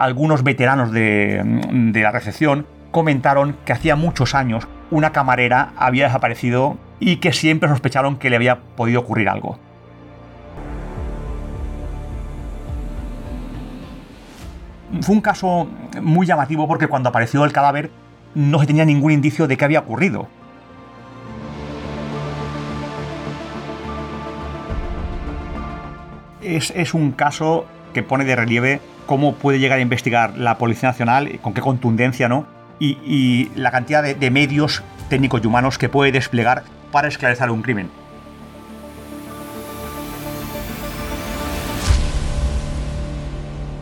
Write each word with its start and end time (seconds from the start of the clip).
algunos 0.00 0.42
veteranos 0.42 0.90
de, 0.90 1.42
de 1.70 2.02
la 2.02 2.10
recepción 2.10 2.66
comentaron 2.90 3.56
que 3.64 3.72
hacía 3.72 3.94
muchos 3.94 4.34
años 4.34 4.66
una 4.90 5.12
camarera 5.12 5.72
había 5.76 6.06
desaparecido 6.06 6.76
y 6.98 7.16
que 7.16 7.32
siempre 7.32 7.68
sospecharon 7.68 8.16
que 8.16 8.30
le 8.30 8.36
había 8.36 8.60
podido 8.76 9.00
ocurrir 9.00 9.28
algo. 9.28 9.58
Fue 15.02 15.14
un 15.14 15.20
caso 15.20 15.68
muy 16.02 16.26
llamativo 16.26 16.66
porque 16.66 16.88
cuando 16.88 17.08
apareció 17.10 17.44
el 17.44 17.52
cadáver 17.52 17.90
no 18.34 18.58
se 18.58 18.66
tenía 18.66 18.84
ningún 18.84 19.12
indicio 19.12 19.46
de 19.46 19.56
que 19.56 19.64
había 19.64 19.80
ocurrido. 19.80 20.28
Es, 26.42 26.94
un 26.94 27.12
caso 27.12 27.66
que 27.92 28.02
pone 28.02 28.24
de 28.24 28.36
relieve 28.36 28.80
cómo 29.06 29.34
puede 29.34 29.58
llegar 29.58 29.78
a 29.78 29.82
investigar 29.82 30.36
la 30.36 30.58
Policía 30.58 30.90
Nacional, 30.90 31.38
con 31.42 31.52
qué 31.54 31.60
contundencia, 31.60 32.28
¿no? 32.28 32.46
Y, 32.78 33.50
la 33.56 33.70
cantidad 33.70 34.02
de, 34.02 34.14
de 34.14 34.30
medios 34.30 34.82
técnicos 35.08 35.42
y 35.44 35.46
humanos 35.46 35.76
que 35.76 35.90
puede 35.90 36.12
desplegar 36.12 36.62
para 36.90 37.08
esclarecer 37.08 37.50
un 37.50 37.60
crimen. 37.60 37.90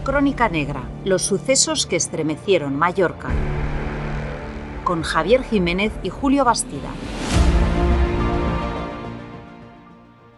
Crónica 0.09 0.49
Negra, 0.49 0.85
los 1.05 1.21
sucesos 1.21 1.87
que 1.87 1.97
estremecieron 1.97 2.75
Mallorca. 2.75 3.29
Con 4.83 5.03
Javier 5.03 5.45
Jiménez 5.45 5.93
y 6.03 6.09
Julio 6.09 6.47
Bastida. 6.47 6.89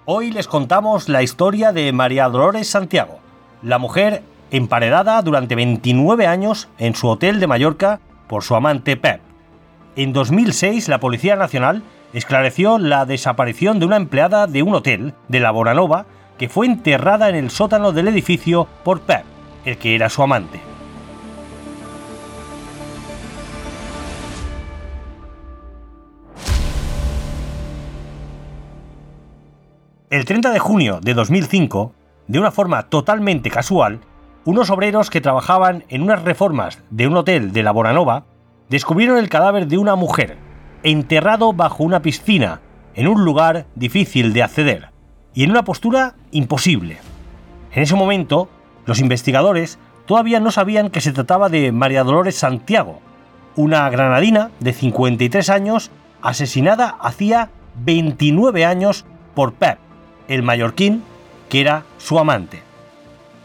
Hoy 0.06 0.32
les 0.32 0.48
contamos 0.48 1.08
la 1.08 1.22
historia 1.22 1.70
de 1.70 1.92
María 1.92 2.28
Dolores 2.28 2.68
Santiago, 2.68 3.20
la 3.62 3.78
mujer 3.78 4.22
emparedada 4.50 5.20
durante 5.22 5.54
29 5.54 6.26
años 6.26 6.68
en 6.78 6.94
su 6.94 7.08
hotel 7.08 7.40
de 7.40 7.46
Mallorca 7.46 8.00
por 8.26 8.42
su 8.42 8.54
amante 8.54 8.96
Pep. 8.96 9.20
En 9.96 10.12
2006 10.12 10.88
la 10.88 11.00
Policía 11.00 11.36
Nacional 11.36 11.82
esclareció 12.12 12.78
la 12.78 13.06
desaparición 13.06 13.78
de 13.78 13.86
una 13.86 13.96
empleada 13.96 14.46
de 14.46 14.62
un 14.62 14.74
hotel 14.74 15.14
de 15.28 15.40
la 15.40 15.50
Boranova 15.50 16.06
que 16.38 16.48
fue 16.48 16.66
enterrada 16.66 17.28
en 17.28 17.36
el 17.36 17.50
sótano 17.50 17.92
del 17.92 18.08
edificio 18.08 18.66
por 18.82 19.00
Pep, 19.02 19.24
el 19.64 19.76
que 19.76 19.94
era 19.94 20.08
su 20.08 20.22
amante. 20.22 20.60
El 30.08 30.24
30 30.24 30.50
de 30.50 30.58
junio 30.58 30.98
de 31.00 31.14
2005, 31.14 31.92
de 32.30 32.38
una 32.38 32.52
forma 32.52 32.84
totalmente 32.84 33.50
casual, 33.50 33.98
unos 34.44 34.70
obreros 34.70 35.10
que 35.10 35.20
trabajaban 35.20 35.82
en 35.88 36.00
unas 36.00 36.22
reformas 36.22 36.78
de 36.90 37.08
un 37.08 37.16
hotel 37.16 37.52
de 37.52 37.64
la 37.64 37.72
Boranova 37.72 38.24
descubrieron 38.68 39.18
el 39.18 39.28
cadáver 39.28 39.66
de 39.66 39.78
una 39.78 39.96
mujer, 39.96 40.38
enterrado 40.84 41.52
bajo 41.52 41.82
una 41.82 42.02
piscina, 42.02 42.60
en 42.94 43.08
un 43.08 43.24
lugar 43.24 43.66
difícil 43.74 44.32
de 44.32 44.44
acceder, 44.44 44.90
y 45.34 45.42
en 45.42 45.50
una 45.50 45.64
postura 45.64 46.14
imposible. 46.30 46.98
En 47.72 47.82
ese 47.82 47.96
momento, 47.96 48.48
los 48.86 49.00
investigadores 49.00 49.80
todavía 50.06 50.38
no 50.38 50.52
sabían 50.52 50.90
que 50.90 51.00
se 51.00 51.10
trataba 51.10 51.48
de 51.48 51.72
María 51.72 52.04
Dolores 52.04 52.36
Santiago, 52.36 53.00
una 53.56 53.90
granadina 53.90 54.52
de 54.60 54.72
53 54.72 55.50
años 55.50 55.90
asesinada 56.22 56.96
hacía 57.00 57.50
29 57.84 58.64
años 58.64 59.04
por 59.34 59.52
Pep, 59.52 59.78
el 60.28 60.44
mallorquín, 60.44 61.02
que 61.50 61.60
era 61.60 61.84
su 61.98 62.18
amante. 62.18 62.62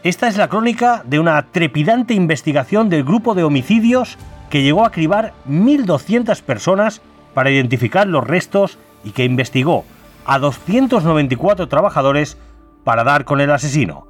Esta 0.02 0.28
es 0.28 0.38
la 0.38 0.48
crónica 0.48 1.02
de 1.04 1.18
una 1.18 1.42
trepidante 1.50 2.14
investigación 2.14 2.88
del 2.88 3.04
grupo 3.04 3.34
de 3.34 3.44
homicidios 3.44 4.16
que 4.48 4.62
llegó 4.62 4.86
a 4.86 4.92
cribar 4.92 5.34
1.200 5.48 6.40
personas 6.42 7.02
para 7.34 7.50
identificar 7.50 8.06
los 8.06 8.26
restos 8.26 8.78
y 9.04 9.10
que 9.10 9.24
investigó 9.24 9.84
a 10.24 10.38
294 10.38 11.68
trabajadores 11.68 12.38
para 12.84 13.04
dar 13.04 13.24
con 13.24 13.40
el 13.40 13.50
asesino. 13.50 14.06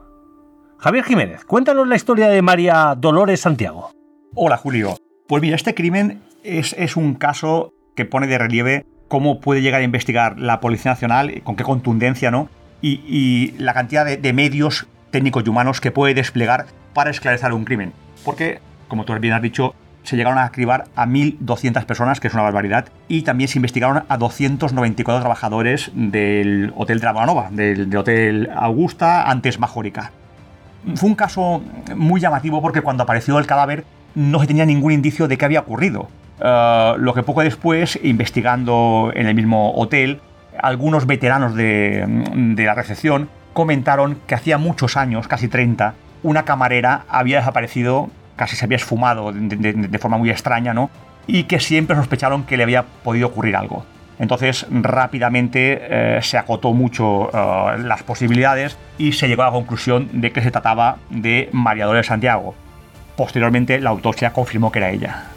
Javier 0.79 1.05
Jiménez, 1.05 1.45
cuéntanos 1.45 1.89
la 1.89 1.97
historia 1.97 2.29
de 2.29 2.43
María 2.43 2.95
Dolores 2.97 3.41
Santiago. 3.41 3.91
Hola 4.35 4.59
Julio. 4.59 4.99
Pues 5.27 5.43
mira, 5.43 5.57
este 5.57 5.75
crimen 5.75 6.23
es, 6.45 6.97
un 6.97 7.15
caso 7.15 7.73
que 7.97 8.05
pone 8.05 8.27
de 8.27 8.39
relieve 8.39 8.85
cómo 9.09 9.41
puede 9.41 9.63
llegar 9.63 9.81
a 9.81 9.85
investigar 9.85 10.39
la 10.39 10.61
Policía 10.61 10.93
Nacional, 10.93 11.41
con 11.43 11.57
qué 11.57 11.65
contundencia, 11.65 12.31
¿no? 12.31 12.49
Y, 12.83 13.55
la 13.59 13.75
cantidad 13.75 14.05
de, 14.05 14.33
medios 14.33 14.87
técnicos 15.11 15.45
y 15.47 15.49
humanos 15.49 15.81
que 15.81 15.91
puede 15.91 16.15
desplegar 16.15 16.67
para 16.95 17.11
esclarecer 17.11 17.53
un 17.53 17.65
crimen. 17.65 17.93
Porque, 18.25 18.61
como 18.89 19.05
tú 19.05 19.15
bien 19.19 19.35
has 19.35 19.43
dicho, 19.43 19.75
se 20.03 20.17
llegaron 20.17 20.39
a 20.39 20.51
cribar 20.51 20.85
a 20.95 21.07
1.200 21.07 21.85
personas, 21.85 22.21
que 22.21 22.29
es 22.29 22.35
una 22.35 22.45
barbaridad, 22.45 22.87
y 23.09 23.23
también 23.23 23.49
se 23.49 23.59
investigaron 23.59 24.05
a 24.09 24.17
294 24.17 25.21
trabajadores 25.21 25.91
del 25.95 26.73
Hotel 26.77 27.01
de 27.01 27.07
la 27.07 27.51
del, 27.51 27.97
Hotel 27.97 28.51
Augusta, 28.55 29.29
antes 29.29 29.59
Majórica. 29.59 30.13
Fue 30.95 31.09
un 31.09 31.17
caso 31.17 31.63
muy 31.97 32.21
llamativo 32.21 32.63
porque 32.63 32.81
cuando 32.81 33.03
apareció 33.03 33.39
el 33.41 33.47
cadáver 33.47 33.85
no 34.15 34.39
se 34.41 34.47
tenía 34.47 34.65
ningún 34.65 34.93
indicio 34.93 35.27
de 35.27 35.37
que 35.37 35.45
había 35.45 35.61
ocurrido. 35.61 36.09
Eh, 36.41 36.95
lo 36.99 37.13
que 37.13 37.25
poco 37.25 37.43
después, 37.43 37.99
investigando 38.03 39.11
en 39.15 39.27
el 39.27 39.35
mismo 39.35 39.75
hotel, 39.75 40.21
algunos 40.63 41.07
veteranos 41.07 41.55
de, 41.55 42.05
la 42.57 42.75
recepción 42.75 43.29
comentaron 43.53 44.19
que 44.27 44.35
hacía 44.35 44.59
muchos 44.59 44.97
años, 44.97 45.29
casi 45.29 45.49
30, 45.49 45.95
una 46.23 46.45
camarera 46.45 47.05
había 47.09 47.39
desaparecido, 47.39 48.11
casi 48.37 48.57
se 48.57 48.65
había 48.65 48.77
esfumado 48.77 49.33
de, 49.33 49.99
forma 49.99 50.19
muy 50.19 50.31
extraña, 50.31 50.75
¿no? 50.75 50.91
Y 51.27 51.45
que 51.45 51.61
siempre 51.61 51.97
sospecharon 51.97 52.45
que 52.45 52.57
le 52.57 52.63
había 52.63 52.85
podido 53.03 53.29
ocurrir 53.29 53.57
algo. 53.57 53.85
Entonces 54.19 54.67
rápidamente 54.71 55.79
eh, 55.81 56.21
se 56.23 56.39
acotó 56.39 56.73
mucho 56.73 57.31
eh, 57.33 57.79
las 57.79 58.03
posibilidades 58.03 58.79
y 58.99 59.13
se 59.13 59.29
llegó 59.29 59.43
a 59.43 59.47
la 59.47 59.53
conclusión 59.53 60.09
de 60.21 60.33
que 60.33 60.43
se 60.43 60.51
trataba 60.51 60.97
de 61.11 61.51
María 61.53 61.85
Dolores 61.85 62.07
Santiago. 62.07 62.55
Posteriormente 63.17 63.79
la 63.81 63.91
autopsia 63.91 64.33
confirmó 64.33 64.73
que 64.73 64.79
era 64.79 64.91
ella. 64.91 65.36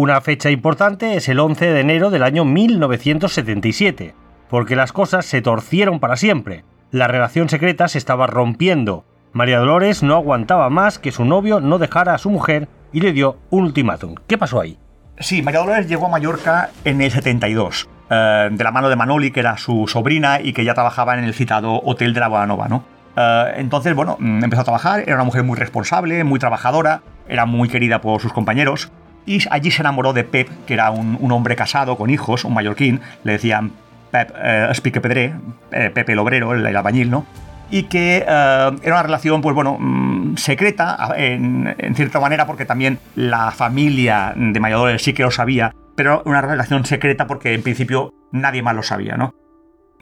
Una 0.00 0.22
fecha 0.22 0.48
importante 0.48 1.14
es 1.16 1.28
el 1.28 1.38
11 1.38 1.72
de 1.72 1.80
enero 1.80 2.08
del 2.08 2.22
año 2.22 2.46
1977, 2.46 4.14
porque 4.48 4.74
las 4.74 4.92
cosas 4.92 5.26
se 5.26 5.42
torcieron 5.42 6.00
para 6.00 6.16
siempre. 6.16 6.64
La 6.90 7.06
relación 7.06 7.50
secreta 7.50 7.86
se 7.86 7.98
estaba 7.98 8.26
rompiendo. 8.26 9.04
María 9.34 9.58
Dolores 9.58 10.02
no 10.02 10.14
aguantaba 10.14 10.70
más 10.70 10.98
que 10.98 11.12
su 11.12 11.26
novio 11.26 11.60
no 11.60 11.76
dejara 11.76 12.14
a 12.14 12.18
su 12.18 12.30
mujer 12.30 12.66
y 12.94 13.02
le 13.02 13.12
dio 13.12 13.36
un 13.50 13.64
ultimátum. 13.64 14.14
¿Qué 14.26 14.38
pasó 14.38 14.62
ahí? 14.62 14.78
Sí, 15.18 15.42
María 15.42 15.60
Dolores 15.60 15.86
llegó 15.86 16.06
a 16.06 16.08
Mallorca 16.12 16.70
en 16.86 17.02
el 17.02 17.10
72, 17.10 17.86
eh, 18.08 18.48
de 18.50 18.64
la 18.64 18.72
mano 18.72 18.88
de 18.88 18.96
Manoli, 18.96 19.30
que 19.32 19.40
era 19.40 19.58
su 19.58 19.86
sobrina 19.86 20.40
y 20.40 20.54
que 20.54 20.64
ya 20.64 20.72
trabajaba 20.72 21.18
en 21.18 21.24
el 21.24 21.34
citado 21.34 21.78
Hotel 21.84 22.14
de 22.14 22.20
la 22.20 22.28
Guanova, 22.28 22.68
¿no? 22.68 22.84
Eh, 23.18 23.52
entonces, 23.56 23.94
bueno, 23.94 24.16
mm, 24.18 24.44
empezó 24.44 24.62
a 24.62 24.64
trabajar, 24.64 25.00
era 25.00 25.16
una 25.16 25.24
mujer 25.24 25.42
muy 25.42 25.58
responsable, 25.58 26.24
muy 26.24 26.38
trabajadora, 26.38 27.02
era 27.28 27.44
muy 27.44 27.68
querida 27.68 28.00
por 28.00 28.22
sus 28.22 28.32
compañeros 28.32 28.90
y 29.26 29.40
allí 29.50 29.70
se 29.70 29.82
enamoró 29.82 30.12
de 30.12 30.24
Pep, 30.24 30.48
que 30.66 30.74
era 30.74 30.90
un, 30.90 31.30
hombre 31.30 31.56
casado 31.56 31.96
con 31.96 32.10
hijos, 32.10 32.44
un 32.44 32.54
mallorquín, 32.54 33.00
le 33.24 33.32
decían 33.32 33.72
Pep 34.10 34.32
eh, 34.36 35.00
Pedré, 35.00 35.34
eh, 35.72 35.90
Pepe 35.92 36.12
el 36.12 36.18
obrero, 36.18 36.52
el, 36.54 36.64
albañil, 36.66 37.10
¿no? 37.10 37.26
Y 37.70 37.84
que 37.84 38.18
eh, 38.18 38.24
era 38.26 38.94
una 38.94 39.02
relación, 39.02 39.40
pues 39.42 39.54
bueno, 39.54 39.76
mm, 39.78 40.36
secreta, 40.36 41.14
en, 41.16 41.74
cierta 41.94 42.18
manera, 42.18 42.46
porque 42.46 42.64
también 42.64 42.98
la 43.14 43.50
familia 43.52 44.32
de 44.34 44.58
Mayadores 44.58 45.02
sí 45.02 45.12
que 45.12 45.22
lo 45.22 45.30
sabía, 45.30 45.74
pero 45.94 46.22
una 46.24 46.40
relación 46.40 46.84
secreta 46.84 47.26
porque 47.26 47.54
en 47.54 47.62
principio 47.62 48.12
nadie 48.32 48.62
más 48.62 48.74
lo 48.74 48.82
sabía, 48.82 49.16
¿no? 49.16 49.34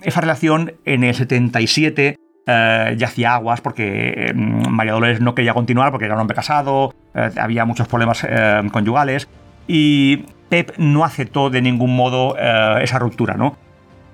Esa 0.00 0.20
relación 0.20 0.75
en 0.84 1.02
el 1.02 1.14
77 1.14 2.16
eh, 2.50 2.94
ya 2.96 3.08
hacía 3.08 3.34
aguas 3.34 3.60
porque 3.60 4.32
mm, 4.34 4.70
María 4.70 4.92
Dolores 4.94 5.20
no 5.20 5.34
quería 5.34 5.52
continuar 5.52 5.90
porque 5.90 6.06
era 6.06 6.14
un 6.14 6.20
hombre 6.22 6.34
casado, 6.34 6.94
eh, 7.14 7.28
había 7.38 7.66
muchos 7.66 7.86
problemas 7.88 8.24
eh, 8.26 8.62
conyugales 8.72 9.28
y 9.66 10.24
Pep 10.48 10.72
no 10.78 11.04
aceptó 11.04 11.50
de 11.50 11.60
ningún 11.60 11.94
modo 11.94 12.38
esa 12.38 12.98
ruptura, 12.98 13.34
¿no? 13.34 13.58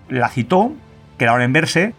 La 0.09 0.29
citó, 0.29 0.73
quedaron 1.17 1.43
en 1.43 1.53
verse 1.53 1.95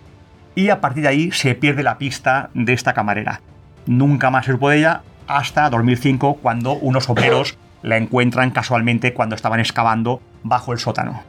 y 0.55 0.67
a 0.71 0.81
partir 0.81 1.03
de 1.03 1.09
ahí 1.09 1.31
se 1.31 1.55
pierde 1.55 1.83
la 1.83 1.97
pista 1.97 2.49
de 2.53 2.73
esta 2.73 2.91
camarera. 2.91 3.39
Nunca 3.85 4.29
más 4.29 4.45
se 4.45 4.51
supo 4.51 4.69
de 4.69 4.79
ella 4.79 5.03
hasta 5.27 5.69
2005 5.69 6.39
cuando 6.41 6.73
unos 6.73 7.09
obreros 7.09 7.57
la 7.81 7.95
encuentran 7.95 8.51
casualmente 8.51 9.13
cuando 9.13 9.35
estaban 9.35 9.61
excavando 9.61 10.21
bajo 10.43 10.73
el 10.73 10.79
sótano. 10.79 11.23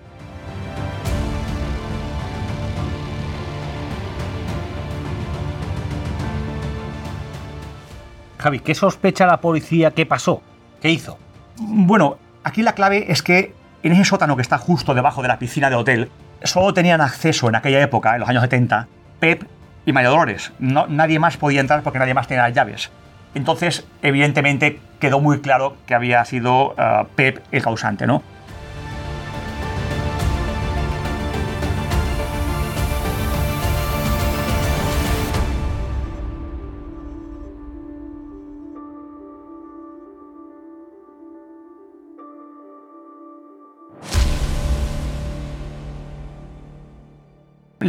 Javi, 8.47 8.61
¿qué 8.61 8.77
sospecha 8.77 9.27
la 9.27 9.41
policía? 9.41 9.91
¿Qué 9.91 10.07
pasó? 10.07 10.41
¿Qué 10.81 10.89
hizo? 10.89 11.19
Bueno, 11.57 12.17
aquí 12.45 12.63
la 12.63 12.77
clave 12.77 13.11
es 13.11 13.21
que 13.21 13.53
en 13.83 13.91
ese 13.91 14.05
sótano 14.05 14.37
que 14.37 14.43
está 14.43 14.57
justo 14.57 14.95
debajo 14.95 15.21
de 15.21 15.27
la 15.27 15.41
piscina 15.41 15.69
del 15.69 15.81
hotel, 15.81 16.11
solo 16.45 16.73
tenían 16.73 17.01
acceso 17.01 17.49
en 17.49 17.57
aquella 17.57 17.83
época, 17.83 18.15
en 18.15 18.21
los 18.21 18.29
años 18.29 18.43
70, 18.43 18.87
Pep 19.19 19.43
y 19.85 19.93
María 19.93 20.11
Dolores. 20.11 20.53
No, 20.61 20.87
nadie 20.87 21.19
más 21.19 21.37
podía 21.37 21.61
entrar 21.61 21.83
porque 21.83 21.99
nadie 21.99 22.15
más 22.15 22.29
tenía 22.29 22.45
las 22.45 22.55
llaves. 22.55 22.93
Entonces, 23.35 23.85
evidentemente, 24.01 24.79
quedó 25.01 25.19
muy 25.19 25.41
claro 25.41 25.77
que 25.85 25.97
había 25.97 26.25
sido 26.25 26.77
eh, 26.79 27.03
Pep 27.17 27.43
el 27.51 27.63
causante, 27.65 28.07
¿no? 28.07 28.23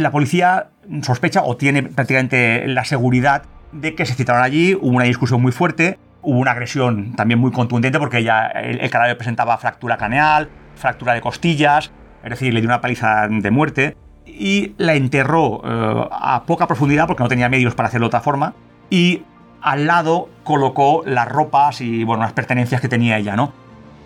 La 0.02 0.10
policía 0.10 0.68
sospecha 1.02 1.42
o 1.44 1.56
tiene 1.56 1.82
prácticamente 1.82 2.66
la 2.66 2.84
seguridad 2.84 3.44
de 3.72 3.94
que 3.94 4.06
se 4.06 4.14
citaron 4.14 4.42
allí, 4.42 4.74
hubo 4.74 4.96
una 4.96 5.04
discusión 5.04 5.42
muy 5.42 5.52
fuerte, 5.52 5.98
hubo 6.22 6.38
una 6.38 6.52
agresión 6.52 7.14
también 7.14 7.38
muy 7.38 7.52
contundente 7.52 7.98
porque 7.98 8.22
ya 8.22 8.46
el, 8.46 8.88
cadáver 8.90 9.16
presentaba 9.16 9.56
fractura 9.58 9.96
craneal, 9.96 10.48
fractura 10.74 11.14
de 11.14 11.20
costillas, 11.20 11.90
es 12.22 12.30
decir, 12.30 12.52
le 12.52 12.60
dio 12.60 12.68
una 12.68 12.80
paliza 12.80 13.28
de 13.28 13.50
muerte 13.50 13.96
y 14.26 14.74
la 14.78 14.94
enterró 14.94 15.62
eh, 15.64 16.08
a 16.10 16.42
poca 16.44 16.66
profundidad 16.66 17.06
porque 17.06 17.22
no 17.22 17.28
tenía 17.28 17.48
medios 17.48 17.74
para 17.74 17.88
hacerlo 17.88 18.06
de 18.06 18.08
otra 18.08 18.20
forma 18.20 18.54
y 18.90 19.22
al 19.60 19.86
lado 19.86 20.28
colocó 20.44 21.02
las 21.04 21.28
ropas 21.28 21.80
y 21.80 22.04
bueno, 22.04 22.22
las 22.22 22.32
pertenencias 22.32 22.80
que 22.80 22.88
tenía 22.88 23.18
ella, 23.18 23.36
¿no? 23.36 23.52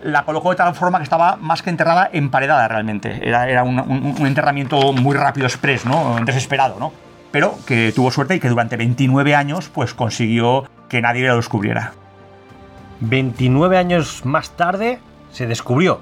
La 0.02 0.24
colocó 0.24 0.50
de 0.50 0.56
tal 0.56 0.74
forma 0.74 0.98
que 0.98 1.04
estaba 1.04 1.36
más 1.36 1.62
que 1.62 1.70
enterrada, 1.70 2.10
emparedada 2.12 2.68
realmente. 2.68 3.26
Era, 3.26 3.48
era 3.48 3.62
un, 3.62 4.26
enterramiento 4.26 4.92
muy 4.92 5.16
rápido, 5.16 5.46
express, 5.46 5.86
¿no? 5.86 6.16
Desesperado, 6.24 6.76
¿no? 6.78 6.92
Pero 7.30 7.56
que 7.66 7.92
tuvo 7.94 8.10
suerte 8.10 8.34
y 8.34 8.40
que 8.40 8.48
durante 8.48 8.76
29 8.76 9.34
años 9.34 9.70
pues 9.72 9.94
consiguió 9.94 10.68
que 10.88 11.00
nadie 11.00 11.26
lo 11.26 11.36
descubriera. 11.36 11.92
29 13.00 13.78
años 13.78 14.24
más 14.24 14.50
tarde 14.50 15.00
se 15.30 15.46
descubrió. 15.46 16.00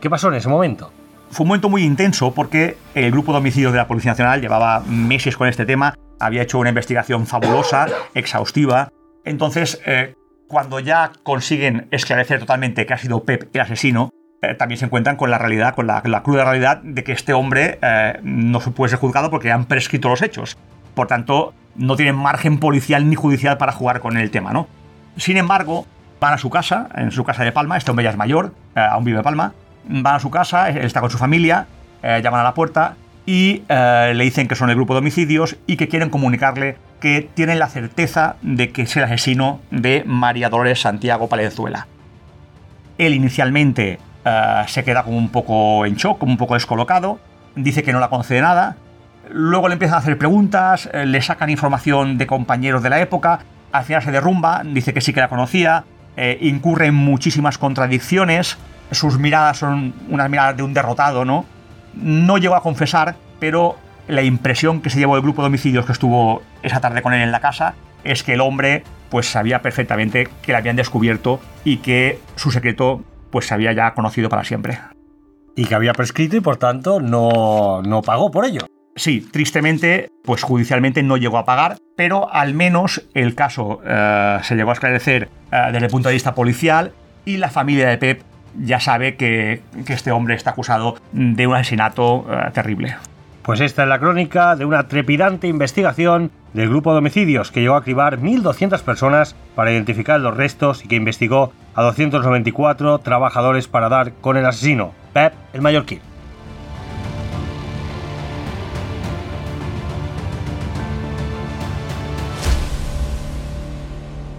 ¿Qué 0.00 0.10
pasó 0.10 0.28
en 0.28 0.34
ese 0.34 0.48
momento? 0.48 0.92
Fue 1.30 1.44
un 1.44 1.48
momento 1.48 1.68
muy 1.68 1.84
intenso 1.84 2.34
porque 2.34 2.76
el 2.94 3.10
grupo 3.10 3.32
de 3.32 3.38
homicidios 3.38 3.72
de 3.72 3.78
la 3.78 3.86
Policía 3.86 4.12
Nacional 4.12 4.40
llevaba 4.40 4.80
meses 4.80 5.36
con 5.36 5.48
este 5.48 5.64
tema, 5.64 5.94
había 6.20 6.42
hecho 6.42 6.58
una 6.58 6.68
investigación 6.68 7.26
fabulosa, 7.26 7.86
exhaustiva. 8.14 8.90
Entonces, 9.24 9.80
eh, 9.86 10.14
cuando 10.52 10.80
ya 10.80 11.12
consiguen 11.22 11.88
esclarecer 11.90 12.38
totalmente 12.38 12.84
que 12.84 12.92
ha 12.92 12.98
sido 12.98 13.24
Pep 13.24 13.48
el 13.54 13.60
asesino, 13.62 14.10
eh, 14.42 14.54
también 14.54 14.78
se 14.78 14.84
encuentran 14.84 15.16
con 15.16 15.30
la 15.30 15.38
realidad, 15.38 15.74
con 15.74 15.86
la, 15.86 16.02
cruda 16.22 16.44
realidad 16.44 16.82
de 16.82 17.02
que 17.04 17.12
este 17.12 17.32
hombre 17.32 17.78
eh, 17.80 18.20
no 18.22 18.60
se 18.60 18.70
puede 18.70 18.90
ser 18.90 18.98
juzgado 18.98 19.30
porque 19.30 19.50
han 19.50 19.64
prescrito 19.64 20.10
los 20.10 20.20
hechos. 20.20 20.58
Por 20.94 21.06
tanto, 21.06 21.54
no 21.74 21.96
tienen 21.96 22.16
margen 22.16 22.58
policial 22.58 23.08
ni 23.08 23.14
judicial 23.14 23.56
para 23.56 23.72
jugar 23.72 24.00
con 24.00 24.18
el 24.18 24.30
tema, 24.30 24.52
¿no? 24.52 24.68
Sin 25.16 25.38
embargo, 25.38 25.86
van 26.20 26.34
a 26.34 26.38
su 26.38 26.50
casa, 26.50 26.90
en 26.96 27.12
su 27.12 27.24
casa 27.24 27.44
de 27.44 27.52
Palma, 27.52 27.78
este 27.78 27.90
hombre 27.90 28.04
ya 28.04 28.10
es 28.10 28.18
mayor, 28.18 28.52
eh, 28.76 28.80
aún 28.80 29.04
vive 29.04 29.22
Palma, 29.22 29.54
van 29.88 30.16
a 30.16 30.20
su 30.20 30.30
casa, 30.30 30.68
él 30.68 30.84
está 30.84 31.00
con 31.00 31.08
su 31.08 31.16
familia, 31.16 31.66
llaman 32.02 32.40
a 32.40 32.42
la 32.42 32.52
puerta 32.52 32.96
y 33.24 33.62
le 33.68 34.24
dicen 34.24 34.48
que 34.48 34.56
son 34.56 34.68
el 34.70 34.76
grupo 34.76 34.94
de 34.94 34.98
homicidios 34.98 35.56
y 35.66 35.76
que 35.76 35.88
quieren 35.88 36.10
comunicarle 36.10 36.76
que 37.02 37.28
tienen 37.34 37.58
la 37.58 37.66
certeza 37.66 38.36
de 38.42 38.70
que 38.70 38.82
es 38.82 38.96
el 38.96 39.02
asesino 39.02 39.60
de 39.72 40.04
María 40.06 40.48
Dolores 40.48 40.80
Santiago 40.80 41.28
Palenzuela. 41.28 41.88
Él 42.96 43.14
inicialmente 43.14 43.98
eh, 44.24 44.62
se 44.68 44.84
queda 44.84 45.02
como 45.02 45.18
un 45.18 45.28
poco 45.30 45.84
en 45.84 45.96
shock, 45.96 46.18
como 46.18 46.30
un 46.30 46.38
poco 46.38 46.54
descolocado, 46.54 47.18
dice 47.56 47.82
que 47.82 47.92
no 47.92 47.98
la 47.98 48.08
conoce 48.08 48.34
de 48.34 48.42
nada, 48.42 48.76
luego 49.30 49.66
le 49.66 49.72
empiezan 49.72 49.96
a 49.96 49.98
hacer 49.98 50.16
preguntas, 50.16 50.88
eh, 50.92 51.04
le 51.04 51.20
sacan 51.20 51.50
información 51.50 52.18
de 52.18 52.28
compañeros 52.28 52.84
de 52.84 52.90
la 52.90 53.00
época, 53.00 53.40
al 53.72 53.84
final 53.84 54.02
se 54.02 54.12
derrumba, 54.12 54.62
dice 54.64 54.94
que 54.94 55.00
sí 55.00 55.12
que 55.12 55.20
la 55.20 55.28
conocía, 55.28 55.84
eh, 56.16 56.38
incurre 56.40 56.86
en 56.86 56.94
muchísimas 56.94 57.58
contradicciones, 57.58 58.58
sus 58.92 59.18
miradas 59.18 59.58
son 59.58 59.92
unas 60.08 60.30
miradas 60.30 60.56
de 60.56 60.62
un 60.62 60.72
derrotado, 60.72 61.24
¿no? 61.24 61.46
No 61.94 62.38
llegó 62.38 62.54
a 62.54 62.62
confesar, 62.62 63.16
pero 63.38 63.76
la 64.08 64.22
impresión 64.22 64.80
que 64.82 64.90
se 64.90 64.98
llevó 64.98 65.16
el 65.16 65.22
grupo 65.22 65.42
de 65.42 65.46
homicidios 65.46 65.86
que 65.86 65.92
estuvo 65.92 66.42
esa 66.62 66.80
tarde 66.80 67.02
con 67.02 67.14
él 67.14 67.22
en 67.22 67.32
la 67.32 67.40
casa 67.40 67.74
es 68.04 68.22
que 68.22 68.34
el 68.34 68.40
hombre 68.40 68.84
pues 69.10 69.26
sabía 69.26 69.62
perfectamente 69.62 70.28
que 70.42 70.52
le 70.52 70.58
habían 70.58 70.76
descubierto 70.76 71.40
y 71.64 71.78
que 71.78 72.18
su 72.36 72.50
secreto 72.50 73.04
pues 73.30 73.46
se 73.46 73.54
había 73.54 73.72
ya 73.72 73.94
conocido 73.94 74.28
para 74.28 74.44
siempre. 74.44 74.78
Y 75.54 75.66
que 75.66 75.74
había 75.74 75.92
prescrito 75.92 76.36
y 76.36 76.40
por 76.40 76.56
tanto 76.56 77.00
no, 77.00 77.82
no 77.82 78.02
pagó 78.02 78.30
por 78.30 78.44
ello. 78.44 78.66
Sí, 78.94 79.26
tristemente, 79.30 80.10
pues 80.22 80.42
judicialmente 80.42 81.02
no 81.02 81.16
llegó 81.16 81.38
a 81.38 81.44
pagar, 81.44 81.78
pero 81.96 82.32
al 82.32 82.54
menos 82.54 83.02
el 83.14 83.34
caso 83.34 83.80
eh, 83.86 84.38
se 84.42 84.54
llegó 84.54 84.70
a 84.70 84.74
esclarecer 84.74 85.28
eh, 85.50 85.56
desde 85.72 85.86
el 85.86 85.90
punto 85.90 86.08
de 86.08 86.14
vista 86.14 86.34
policial 86.34 86.92
y 87.24 87.38
la 87.38 87.48
familia 87.48 87.88
de 87.88 87.98
Pep 87.98 88.22
ya 88.58 88.80
sabe 88.80 89.16
que, 89.16 89.62
este 89.88 90.12
hombre 90.12 90.34
está 90.34 90.50
acusado 90.50 90.96
de 91.12 91.46
un 91.46 91.54
asesinato 91.54 92.26
eh, 92.30 92.50
terrible. 92.52 92.96
Pues 93.42 93.60
esta 93.60 93.82
es 93.82 93.88
la 93.88 93.98
crónica 93.98 94.54
de 94.54 94.64
una 94.64 94.86
trepidante 94.86 95.48
investigación 95.48 96.30
del 96.52 96.68
grupo 96.68 96.92
de 96.92 96.98
homicidios 96.98 97.50
que 97.50 97.60
llegó 97.60 97.74
a 97.74 97.82
cribar 97.82 98.18
1.200 98.20 98.80
personas 98.82 99.34
para 99.56 99.72
identificar 99.72 100.20
los 100.20 100.36
restos 100.36 100.84
y 100.84 100.88
que 100.88 100.94
investigó 100.94 101.52
a 101.74 101.82
294 101.82 102.98
trabajadores 103.00 103.66
para 103.66 103.88
dar 103.88 104.12
con 104.12 104.36
el 104.36 104.46
asesino, 104.46 104.92
Pep 105.12 105.32
el 105.52 105.60
mallorquín. 105.60 106.00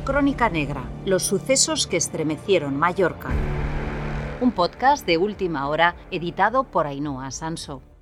Crónica 0.05 0.49
Negra, 0.49 0.83
los 1.05 1.23
sucesos 1.23 1.87
que 1.87 1.97
estremecieron 1.97 2.77
Mallorca. 2.77 3.29
Un 4.43 4.51
podcast 4.51 5.07
de 5.07 5.17
última 5.17 5.69
hora 5.69 5.95
editado 6.11 6.65
por 6.65 6.85
Ainhoa 6.85 7.31
Sanso. 7.31 7.92